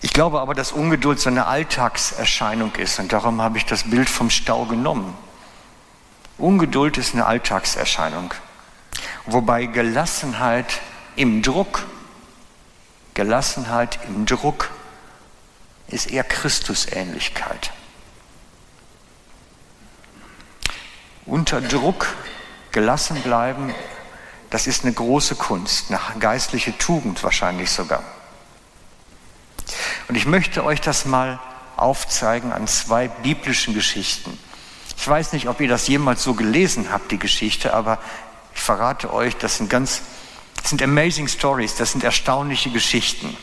[0.01, 4.09] Ich glaube aber, dass Ungeduld so eine Alltagserscheinung ist und darum habe ich das Bild
[4.09, 5.17] vom Stau genommen.
[6.39, 8.35] Ungeduld ist eine Alltagserscheinung,
[9.27, 10.81] wobei Gelassenheit
[11.15, 11.85] im Druck
[13.15, 14.71] Gelassenheit im Druck
[15.89, 17.73] ist eher Christusähnlichkeit.
[21.27, 22.07] Unter Druck
[22.73, 23.75] gelassen bleiben,
[24.51, 28.03] das ist eine große Kunst, eine geistliche Tugend wahrscheinlich sogar.
[30.09, 31.39] Und ich möchte euch das mal
[31.77, 34.39] aufzeigen an zwei biblischen Geschichten.
[34.97, 37.99] Ich weiß nicht, ob ihr das jemals so gelesen habt, die Geschichte, aber
[38.55, 40.03] ich verrate euch, das sind ganz
[40.63, 43.37] das sind amazing stories, das sind erstaunliche Geschichten.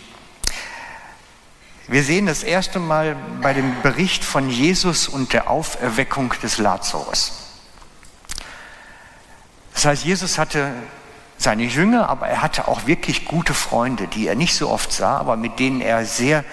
[1.88, 7.34] Wir sehen das erste Mal bei dem Bericht von Jesus und der Auferweckung des Lazarus.
[9.74, 10.72] Das heißt, Jesus hatte
[11.38, 15.18] seine Jünger, aber er hatte auch wirklich gute Freunde, die er nicht so oft sah,
[15.18, 16.46] aber mit denen er sehr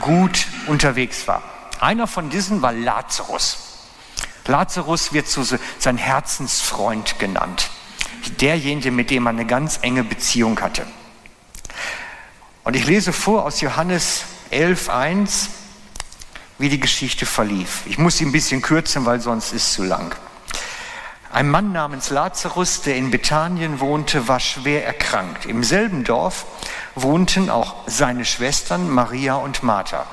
[0.00, 1.42] gut unterwegs war.
[1.78, 3.58] Einer von diesen war Lazarus.
[4.46, 5.44] Lazarus wird so
[5.78, 7.70] sein Herzensfreund genannt
[8.34, 10.86] derjenige, mit dem man eine ganz enge Beziehung hatte.
[12.64, 15.48] Und ich lese vor aus Johannes 11.1,
[16.58, 17.82] wie die Geschichte verlief.
[17.86, 20.14] Ich muss sie ein bisschen kürzen, weil sonst ist es zu lang.
[21.32, 25.44] Ein Mann namens Lazarus, der in Bethanien wohnte, war schwer erkrankt.
[25.44, 26.46] Im selben Dorf
[26.94, 30.06] wohnten auch seine Schwestern Maria und Martha.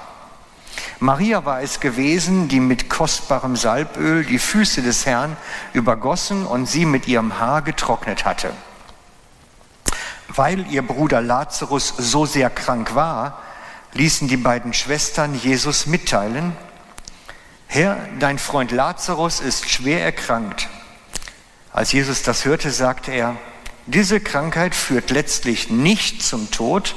[1.00, 5.36] Maria war es gewesen, die mit kostbarem Salböl die Füße des Herrn
[5.74, 8.52] übergossen und sie mit ihrem Haar getrocknet hatte.
[10.30, 13.42] Weil ihr Bruder Lazarus so sehr krank war,
[13.94, 16.56] ließen die beiden Schwestern Jesus mitteilen,
[17.68, 20.70] Herr, dein Freund Lazarus ist schwer erkrankt.
[21.72, 23.36] Als Jesus das hörte, sagte er,
[23.88, 26.96] diese Krankheit führt letztlich nicht zum Tod,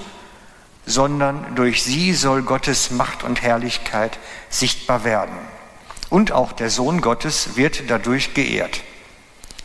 [0.86, 4.18] sondern durch sie soll Gottes Macht und Herrlichkeit
[4.48, 5.36] sichtbar werden.
[6.08, 8.80] Und auch der Sohn Gottes wird dadurch geehrt.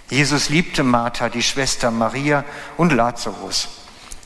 [0.10, 2.44] Jesus liebte Martha, die Schwester Maria
[2.76, 3.70] und Lazarus.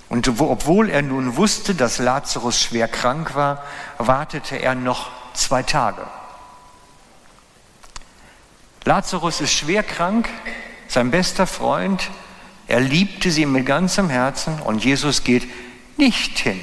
[0.08, 3.64] Und obwohl er nun wusste, dass Lazarus schwer krank war,
[3.98, 6.02] wartete er noch zwei Tage.
[8.86, 10.30] Lazarus ist schwer krank,
[10.88, 12.10] sein bester Freund,
[12.68, 15.48] er liebte sie mit ganzem Herzen und Jesus geht
[15.98, 16.62] nicht hin.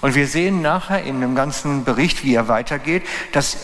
[0.00, 3.56] Und wir sehen nachher in dem ganzen Bericht, wie er weitergeht, dass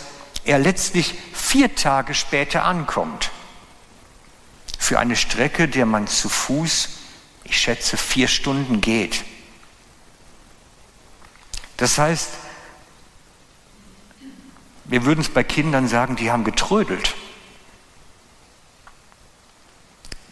[0.44, 3.30] er letztlich vier Tage später ankommt.
[4.78, 6.88] Für eine Strecke, der man zu Fuß,
[7.44, 9.24] ich schätze, vier Stunden geht.
[11.76, 12.30] Das heißt,
[14.84, 17.14] wir würden es bei Kindern sagen, die haben getrödelt.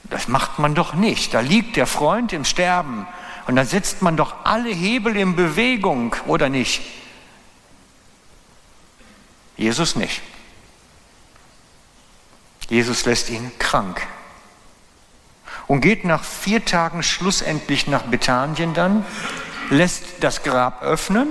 [0.04, 1.34] Das macht man doch nicht.
[1.34, 3.06] Da liegt der Freund im Sterben
[3.46, 6.83] und dann setzt man doch alle Hebel in Bewegung, oder nicht?
[9.57, 10.22] Jesus nicht.
[12.68, 14.07] Jesus lässt ihn krank
[15.66, 19.05] und geht nach vier Tagen schlussendlich nach Bethanien dann,
[19.70, 21.29] lässt das Grab öffnen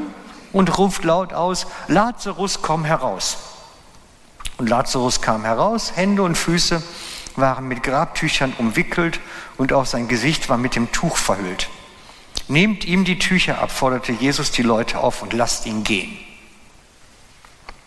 [0.54, 3.38] und ruft laut aus, Lazarus, komm heraus.
[4.58, 6.84] Und Lazarus kam heraus, Hände und Füße
[7.36, 9.20] waren mit Grabtüchern umwickelt
[9.58, 11.70] und auch sein Gesicht war mit dem Tuch verhüllt.
[12.50, 16.18] Nehmt ihm die Tücher ab, forderte Jesus die Leute auf und lasst ihn gehen.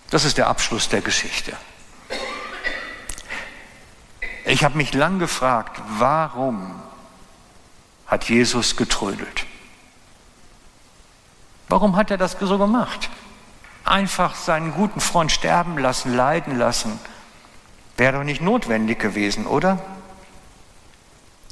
[0.09, 1.57] Das ist der Abschluss der Geschichte.
[4.45, 6.81] Ich habe mich lang gefragt, warum
[8.07, 9.47] hat Jesus getrödelt?
[11.69, 13.11] Warum hat er das so gemacht?
[13.85, 17.01] Einfach seinen guten Freund sterben lassen, leiden lassen,
[17.97, 19.83] wäre doch nicht notwendig gewesen, oder?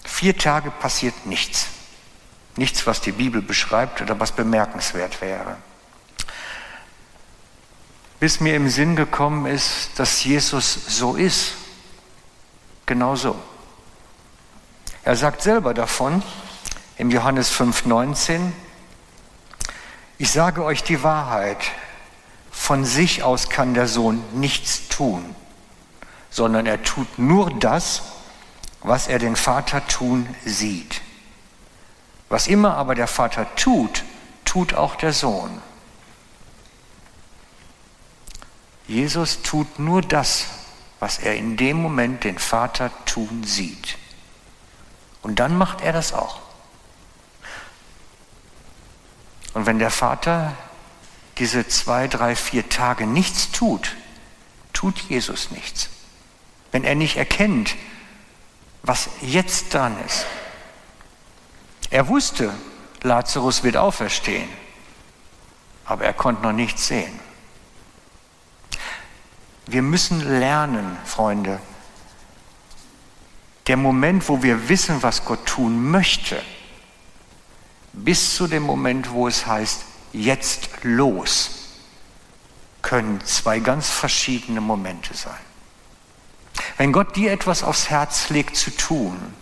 [0.05, 1.71] Vier Tage passiert nichts.
[2.57, 5.57] Nichts, was die Bibel beschreibt oder was bemerkenswert wäre.
[8.19, 11.55] Bis mir im Sinn gekommen ist, dass Jesus so ist.
[12.87, 13.37] Genau so.
[15.05, 16.23] Er sagt selber davon
[16.99, 18.53] im Johannes 5,19,
[20.19, 21.57] ich sage euch die Wahrheit,
[22.51, 25.35] von sich aus kann der Sohn nichts tun,
[26.29, 28.03] sondern er tut nur das,
[28.83, 31.01] was er den Vater tun sieht.
[32.31, 34.05] Was immer aber der Vater tut,
[34.45, 35.61] tut auch der Sohn.
[38.87, 40.47] Jesus tut nur das,
[41.01, 43.99] was er in dem Moment den Vater tun sieht.
[45.23, 46.41] Und dann macht er das auch.
[49.53, 50.57] Und wenn der Vater
[51.39, 53.97] diese zwei, drei, vier Tage nichts tut,
[54.73, 55.89] tut Jesus nichts.
[56.71, 57.75] Wenn er nicht erkennt,
[58.83, 60.27] was jetzt dran ist.
[61.91, 62.53] Er wusste,
[63.03, 64.49] Lazarus wird auferstehen,
[65.85, 67.19] aber er konnte noch nichts sehen.
[69.67, 71.61] Wir müssen lernen, Freunde,
[73.67, 76.41] der Moment, wo wir wissen, was Gott tun möchte,
[77.93, 81.51] bis zu dem Moment, wo es heißt, jetzt los,
[82.83, 85.39] können zwei ganz verschiedene Momente sein.
[86.79, 89.35] Wenn Gott dir etwas aufs Herz legt zu tun,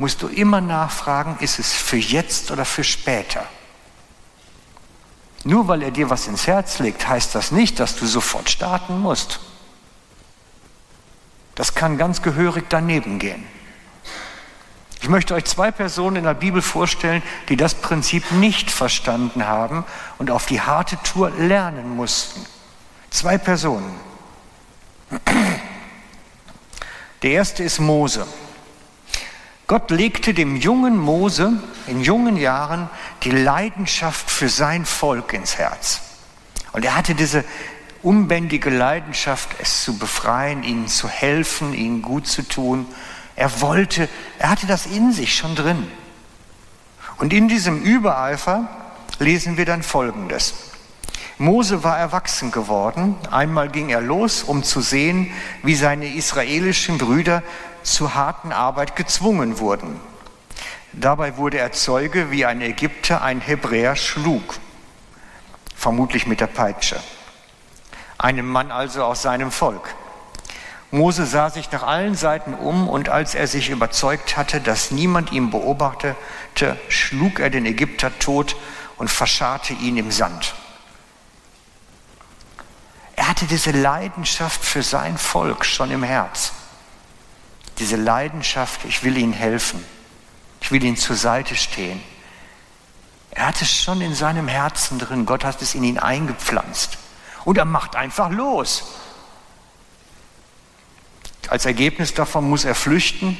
[0.00, 3.44] musst du immer nachfragen, ist es für jetzt oder für später?
[5.44, 8.98] Nur weil er dir was ins Herz legt, heißt das nicht, dass du sofort starten
[8.98, 9.40] musst.
[11.54, 13.46] Das kann ganz gehörig daneben gehen.
[15.02, 19.84] Ich möchte euch zwei Personen in der Bibel vorstellen, die das Prinzip nicht verstanden haben
[20.16, 22.44] und auf die harte Tour lernen mussten.
[23.10, 24.00] Zwei Personen.
[27.22, 28.26] Der erste ist Mose.
[29.70, 31.52] Gott legte dem jungen Mose
[31.86, 32.90] in jungen Jahren
[33.22, 36.00] die Leidenschaft für sein Volk ins Herz.
[36.72, 37.44] Und er hatte diese
[38.02, 42.84] unbändige Leidenschaft, es zu befreien, ihnen zu helfen, ihnen gut zu tun.
[43.36, 44.08] Er wollte,
[44.40, 45.86] er hatte das in sich schon drin.
[47.18, 48.68] Und in diesem Übereifer
[49.20, 50.52] lesen wir dann Folgendes.
[51.38, 53.14] Mose war erwachsen geworden.
[53.30, 57.44] Einmal ging er los, um zu sehen, wie seine israelischen Brüder
[57.82, 60.00] zu harten Arbeit gezwungen wurden.
[60.92, 64.56] Dabei wurde er Zeuge, wie ein Ägypter ein Hebräer schlug,
[65.76, 67.00] vermutlich mit der Peitsche.
[68.18, 69.94] Einen Mann also aus seinem Volk.
[70.90, 75.30] Mose sah sich nach allen Seiten um und als er sich überzeugt hatte, dass niemand
[75.30, 78.56] ihn beobachtete, schlug er den Ägypter tot
[78.96, 80.54] und verscharrte ihn im Sand.
[83.14, 86.52] Er hatte diese Leidenschaft für sein Volk schon im Herz.
[87.80, 89.84] Diese Leidenschaft, ich will ihnen helfen,
[90.60, 92.00] ich will ihnen zur Seite stehen.
[93.30, 96.98] Er hat es schon in seinem Herzen drin, Gott hat es in ihn eingepflanzt.
[97.44, 98.84] Und er macht einfach los.
[101.48, 103.36] Als Ergebnis davon muss er flüchten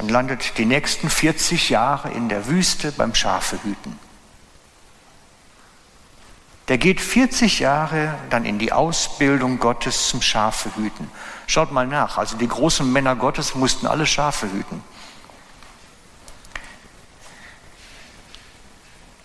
[0.00, 3.98] und landet die nächsten 40 Jahre in der Wüste beim Schafehüten.
[6.70, 11.10] der geht 40 Jahre dann in die Ausbildung Gottes zum Schafe hüten.
[11.50, 14.84] Schaut mal nach, also die großen Männer Gottes mussten alle Schafe hüten.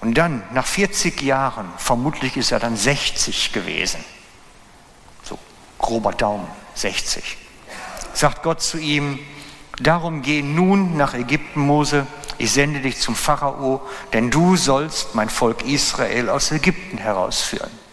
[0.01, 4.03] Und dann, nach 40 Jahren, vermutlich ist er dann 60 gewesen,
[5.21, 5.37] so
[5.77, 7.37] grober Daumen, 60,
[8.15, 9.19] sagt Gott zu ihm,
[9.79, 12.07] darum geh nun nach Ägypten, Mose,
[12.39, 17.84] ich sende dich zum Pharao, denn du sollst mein Volk Israel aus Ägypten herausführen.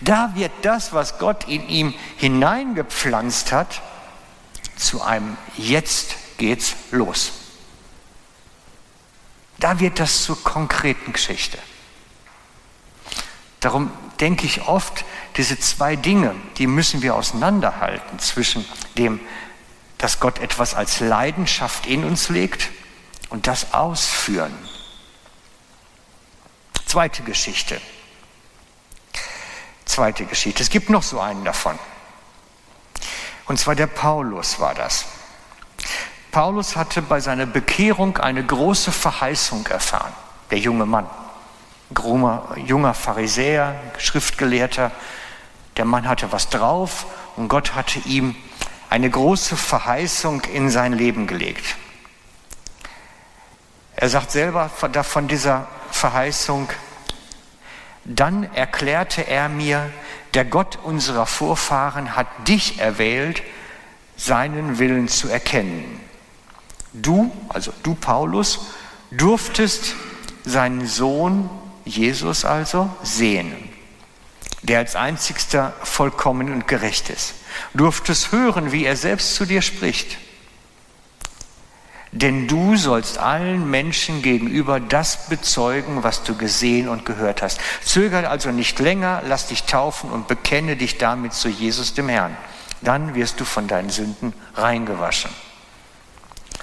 [0.00, 3.82] Da wird das, was Gott in ihm hineingepflanzt hat,
[4.76, 7.32] zu einem Jetzt geht's los.
[9.58, 11.58] Da wird das zur konkreten Geschichte.
[13.60, 13.90] Darum
[14.20, 15.04] denke ich oft,
[15.36, 18.64] diese zwei Dinge, die müssen wir auseinanderhalten zwischen
[18.96, 19.20] dem,
[19.98, 22.70] dass Gott etwas als Leidenschaft in uns legt
[23.28, 24.56] und das ausführen.
[26.86, 27.78] Zweite Geschichte.
[29.90, 30.62] Zweite Geschichte.
[30.62, 31.76] Es gibt noch so einen davon.
[33.46, 35.04] Und zwar der Paulus war das.
[36.30, 40.12] Paulus hatte bei seiner Bekehrung eine große Verheißung erfahren.
[40.52, 41.10] Der junge Mann,
[42.00, 44.92] junger, junger Pharisäer, Schriftgelehrter.
[45.76, 48.36] Der Mann hatte was drauf und Gott hatte ihm
[48.90, 51.74] eine große Verheißung in sein Leben gelegt.
[53.96, 56.68] Er sagt selber von dieser Verheißung,
[58.04, 59.90] dann erklärte er mir,
[60.34, 63.42] der Gott unserer Vorfahren hat dich erwählt,
[64.16, 66.00] seinen Willen zu erkennen.
[66.92, 68.66] Du, also du Paulus,
[69.10, 69.94] durftest
[70.44, 71.50] seinen Sohn
[71.84, 73.52] Jesus also sehen,
[74.62, 77.34] der als einzigster vollkommen und gerecht ist.
[77.72, 80.18] Du durftest hören, wie er selbst zu dir spricht
[82.12, 87.60] denn du sollst allen Menschen gegenüber das bezeugen, was du gesehen und gehört hast.
[87.84, 92.36] Zögere also nicht länger, lass dich taufen und bekenne dich damit zu Jesus dem Herrn.
[92.82, 95.30] Dann wirst du von deinen Sünden reingewaschen.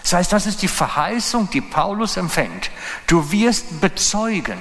[0.01, 2.71] Das heißt, das ist die Verheißung, die Paulus empfängt.
[3.07, 4.59] Du wirst bezeugen.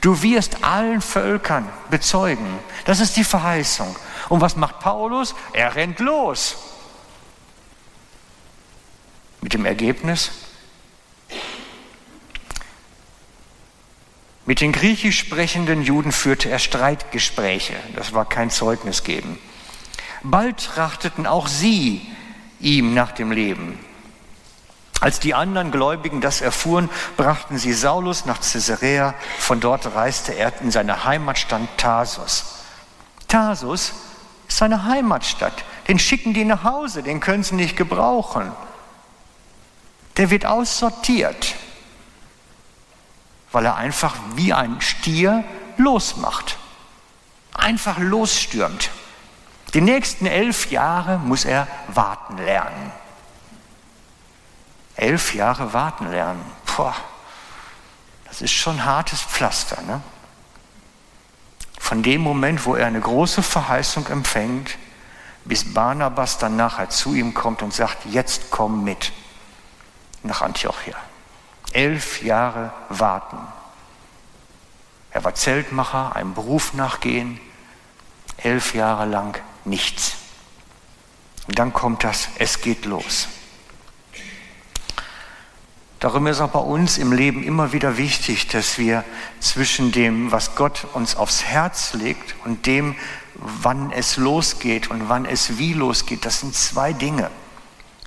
[0.00, 2.58] Du wirst allen Völkern bezeugen.
[2.84, 3.96] Das ist die Verheißung.
[4.28, 5.34] Und was macht Paulus?
[5.52, 6.56] Er rennt los.
[9.46, 10.32] Mit dem Ergebnis,
[14.44, 17.74] mit den griechisch sprechenden Juden führte er Streitgespräche.
[17.94, 19.38] Das war kein Zeugnis geben.
[20.24, 22.04] Bald trachteten auch sie
[22.58, 23.78] ihm nach dem Leben.
[25.00, 29.14] Als die anderen Gläubigen das erfuhren, brachten sie Saulus nach Caesarea.
[29.38, 32.64] Von dort reiste er in seine Heimatstadt Tarsus.
[33.28, 33.92] Tarsus
[34.48, 35.62] ist seine Heimatstadt.
[35.86, 38.50] Den schicken die nach Hause, den können sie nicht gebrauchen
[40.16, 41.54] der wird aussortiert,
[43.52, 45.44] weil er einfach wie ein Stier
[45.76, 46.58] losmacht,
[47.54, 48.90] einfach losstürmt.
[49.74, 52.92] Die nächsten elf Jahre muss er warten lernen.
[54.94, 56.40] Elf Jahre warten lernen.
[56.64, 56.92] Puh,
[58.24, 59.82] das ist schon hartes Pflaster.
[59.82, 60.00] Ne?
[61.78, 64.78] Von dem Moment, wo er eine große Verheißung empfängt,
[65.44, 69.12] bis Barnabas dann nachher zu ihm kommt und sagt, jetzt komm mit
[70.26, 70.96] nach Antiochia.
[71.72, 73.38] Elf Jahre warten.
[75.10, 77.40] Er war Zeltmacher, einem Beruf nachgehen.
[78.36, 80.16] Elf Jahre lang nichts.
[81.48, 83.28] Und dann kommt das, es geht los.
[86.00, 89.04] Darum ist auch bei uns im Leben immer wieder wichtig, dass wir
[89.40, 92.94] zwischen dem, was Gott uns aufs Herz legt und dem,
[93.34, 97.30] wann es losgeht und wann es wie losgeht, das sind zwei Dinge.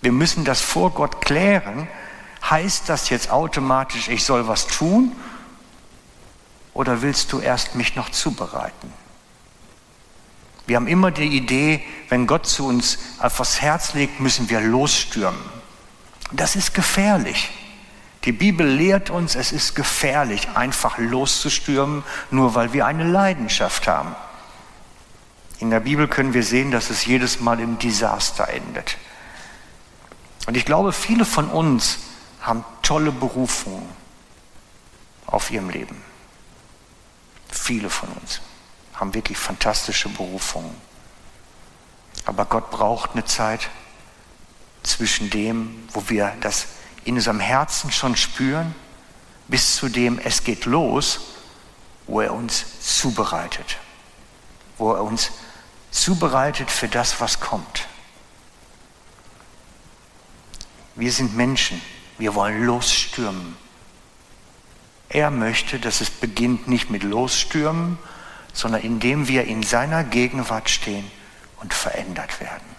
[0.02, 1.88] Wir müssen das vor Gott klären
[2.48, 5.16] Heißt das jetzt automatisch, ich soll was tun?
[6.74, 8.94] Oder willst du erst mich noch zubereiten?
[10.66, 15.40] Wir haben immer die Idee, wenn Gott zu uns etwas Herz legt, müssen wir losstürmen.
[16.32, 17.50] Das ist gefährlich.
[18.26, 24.16] Die Bibel lehrt uns, es ist gefährlich, einfach loszustürmen, nur weil wir eine Leidenschaft haben.
[25.60, 28.98] In der Bibel können wir sehen, dass es jedes Mal im Desaster endet.
[30.46, 32.00] Und ich glaube, viele von uns
[32.42, 33.88] haben tolle Berufungen
[35.26, 36.02] auf ihrem Leben.
[37.50, 38.42] Viele von uns
[38.94, 40.76] haben wirklich fantastische Berufungen.
[42.26, 43.70] Aber Gott braucht eine Zeit
[44.84, 46.68] zwischen dem, wo wir das
[47.06, 48.76] in unserem Herzen schon spüren,
[49.48, 51.20] bis zu dem, es geht los,
[52.08, 53.78] wo er uns zubereitet.
[54.78, 55.32] Wo er uns
[55.92, 57.88] zubereitet für das, was kommt.
[60.96, 61.82] Wir sind Menschen.
[62.20, 63.58] Wir wollen losstürmen.
[65.08, 67.98] Er möchte, dass es beginnt nicht mit Losstürmen,
[68.54, 71.10] sondern indem wir in seiner Gegenwart stehen
[71.62, 72.76] und verändert werden.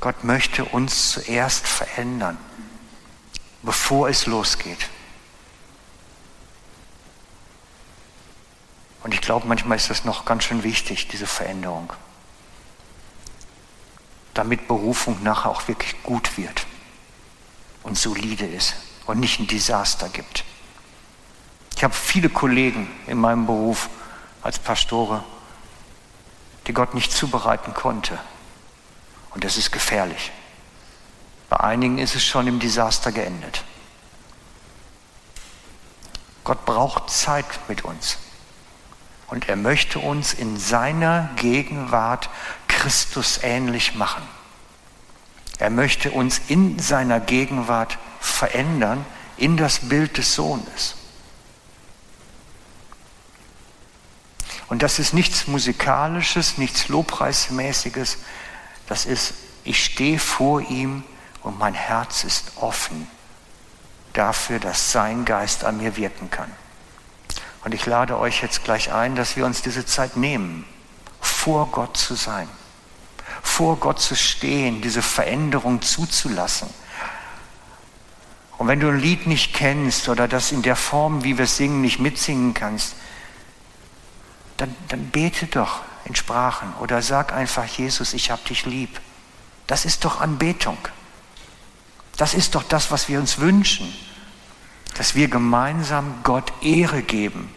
[0.00, 2.36] Gott möchte uns zuerst verändern,
[3.62, 4.90] bevor es losgeht.
[9.02, 11.90] Und ich glaube, manchmal ist das noch ganz schön wichtig, diese Veränderung,
[14.34, 16.66] damit Berufung nachher auch wirklich gut wird
[17.86, 18.74] und solide ist
[19.06, 20.44] und nicht ein Desaster gibt.
[21.76, 23.88] Ich habe viele Kollegen in meinem Beruf
[24.42, 25.22] als Pastore,
[26.66, 28.18] die Gott nicht zubereiten konnte.
[29.30, 30.32] Und das ist gefährlich.
[31.48, 33.62] Bei einigen ist es schon im Desaster geendet.
[36.42, 38.18] Gott braucht Zeit mit uns.
[39.28, 42.30] Und er möchte uns in seiner Gegenwart
[42.66, 44.22] Christus ähnlich machen.
[45.58, 49.04] Er möchte uns in seiner Gegenwart verändern
[49.36, 50.96] in das Bild des Sohnes.
[54.68, 58.18] Und das ist nichts Musikalisches, nichts Lobpreismäßiges.
[58.88, 59.34] Das ist,
[59.64, 61.04] ich stehe vor ihm
[61.42, 63.08] und mein Herz ist offen
[64.12, 66.50] dafür, dass sein Geist an mir wirken kann.
[67.64, 70.64] Und ich lade euch jetzt gleich ein, dass wir uns diese Zeit nehmen,
[71.20, 72.48] vor Gott zu sein,
[73.46, 76.68] vor Gott zu stehen, diese Veränderung zuzulassen.
[78.58, 81.56] Und wenn du ein Lied nicht kennst oder das in der Form, wie wir es
[81.56, 82.94] singen, nicht mitsingen kannst,
[84.56, 89.00] dann, dann bete doch in Sprachen oder sag einfach, Jesus, ich hab dich lieb.
[89.66, 90.78] Das ist doch Anbetung.
[92.16, 93.92] Das ist doch das, was wir uns wünschen,
[94.96, 97.52] dass wir gemeinsam Gott Ehre geben.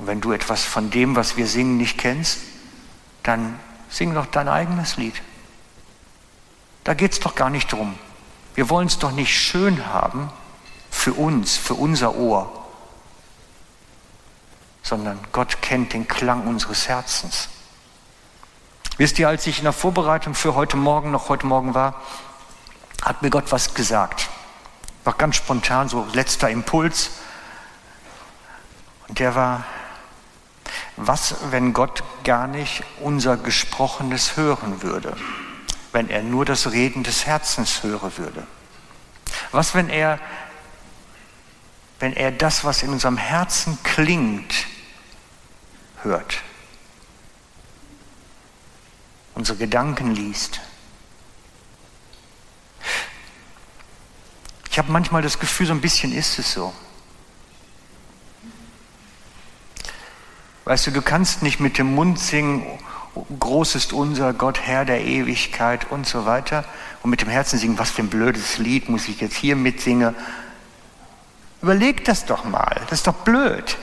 [0.00, 2.38] Und wenn du etwas von dem, was wir singen, nicht kennst,
[3.22, 5.20] dann sing doch dein eigenes Lied.
[6.84, 7.98] Da geht es doch gar nicht drum.
[8.54, 10.32] Wir wollen es doch nicht schön haben
[10.90, 12.66] für uns, für unser Ohr,
[14.82, 17.50] sondern Gott kennt den Klang unseres Herzens.
[18.96, 22.00] Wisst ihr, als ich in der Vorbereitung für heute Morgen noch heute Morgen war,
[23.02, 24.30] hat mir Gott was gesagt.
[25.04, 27.10] War ganz spontan, so letzter Impuls.
[29.08, 29.64] Und der war,
[31.06, 35.16] was, wenn Gott gar nicht unser Gesprochenes hören würde?
[35.92, 38.46] Wenn er nur das Reden des Herzens hören würde?
[39.52, 40.18] Was, wenn er,
[41.98, 44.66] wenn er das, was in unserem Herzen klingt,
[46.02, 46.42] hört,
[49.34, 50.60] unsere Gedanken liest.
[54.70, 56.72] Ich habe manchmal das Gefühl, so ein bisschen ist es so.
[60.64, 62.66] Weißt du, du kannst nicht mit dem Mund singen,
[63.38, 66.64] groß ist unser Gott, Herr der Ewigkeit und so weiter,
[67.02, 70.14] und mit dem Herzen singen, was für ein blödes Lied muss ich jetzt hier mitsingen.
[71.62, 73.76] Überleg das doch mal, das ist doch blöd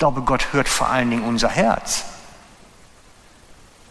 [0.00, 2.04] glaube, Gott hört vor allen Dingen unser Herz.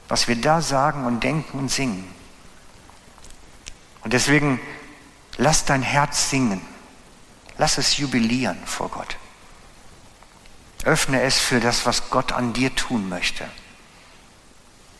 [0.10, 2.12] Was wir da sagen und denken und singen.
[4.04, 4.60] Und deswegen
[5.38, 6.62] lass dein Herz singen.
[7.60, 9.18] Lass es jubilieren vor Gott.
[10.86, 13.46] Öffne es für das, was Gott an dir tun möchte.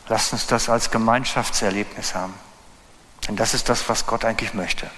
[0.08, 2.34] Lass uns das als Gemeinschaftserlebnis haben.
[3.28, 4.90] Denn das ist das, was Gott eigentlich möchte.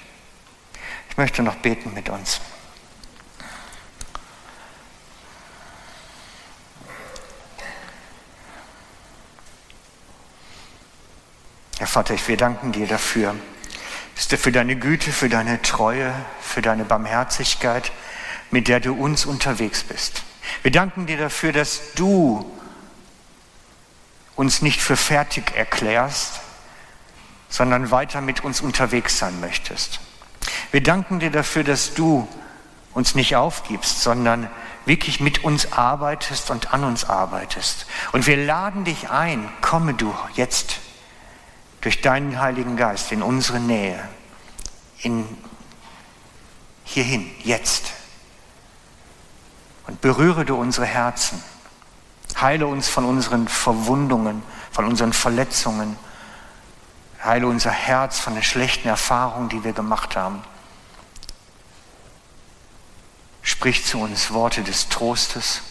[1.10, 2.40] Ich möchte noch beten mit uns.
[11.78, 13.36] Herr Vater, wir danken dir dafür,
[14.16, 17.92] dass du für deine Güte, für deine Treue, für deine Barmherzigkeit,
[18.50, 20.24] mit der du uns unterwegs bist.
[20.64, 22.46] Wir danken dir dafür, dass du
[24.36, 26.42] uns nicht für fertig erklärst,
[27.50, 30.00] sondern weiter mit uns unterwegs sein möchtest.
[30.72, 32.28] Wir danken dir dafür, dass du
[32.94, 34.50] uns nicht aufgibst, sondern
[34.86, 37.86] wirklich mit uns arbeitest und an uns arbeitest.
[38.12, 40.80] Und wir laden dich ein, komme du jetzt
[41.82, 44.00] durch deinen Heiligen Geist in unsere Nähe,
[45.00, 45.26] in
[46.84, 47.94] hierhin, jetzt.
[49.88, 51.44] Und berühre du unsere Herzen.
[52.40, 55.98] Heile uns von unseren Verwundungen, von unseren Verletzungen.
[57.24, 60.44] Heile unser Herz von den schlechten Erfahrungen, die wir gemacht haben.
[63.44, 65.62] Sprich zu uns Worte des Trostes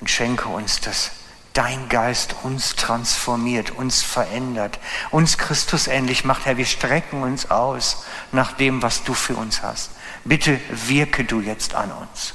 [0.00, 1.12] und schenke uns das
[1.58, 4.78] dein Geist uns transformiert, uns verändert,
[5.10, 6.46] uns Christus ähnlich macht.
[6.46, 9.90] Herr, wir strecken uns aus nach dem, was du für uns hast.
[10.24, 12.34] Bitte wirke du jetzt an uns.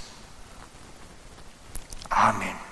[2.09, 2.62] Amen.